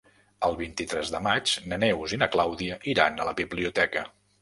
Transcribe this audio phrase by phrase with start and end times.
[0.47, 4.09] El vint-i-tres de maig na Neus i na Clàudia iran a la biblioteca.